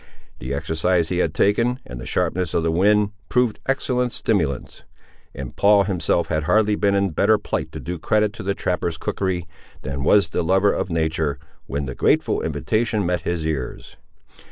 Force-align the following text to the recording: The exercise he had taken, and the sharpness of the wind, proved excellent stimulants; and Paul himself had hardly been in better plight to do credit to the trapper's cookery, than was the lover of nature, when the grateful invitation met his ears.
The 0.39 0.51
exercise 0.55 1.09
he 1.09 1.19
had 1.19 1.31
taken, 1.31 1.77
and 1.85 2.01
the 2.01 2.07
sharpness 2.07 2.55
of 2.55 2.63
the 2.63 2.71
wind, 2.71 3.11
proved 3.29 3.59
excellent 3.67 4.11
stimulants; 4.11 4.81
and 5.35 5.55
Paul 5.55 5.83
himself 5.83 6.25
had 6.25 6.45
hardly 6.45 6.73
been 6.75 6.95
in 6.95 7.11
better 7.11 7.37
plight 7.37 7.71
to 7.73 7.79
do 7.79 7.99
credit 7.99 8.33
to 8.33 8.41
the 8.41 8.55
trapper's 8.55 8.97
cookery, 8.97 9.47
than 9.83 10.03
was 10.03 10.29
the 10.29 10.41
lover 10.43 10.73
of 10.73 10.89
nature, 10.89 11.37
when 11.67 11.85
the 11.85 11.93
grateful 11.93 12.41
invitation 12.41 13.05
met 13.05 13.21
his 13.21 13.45
ears. 13.45 13.97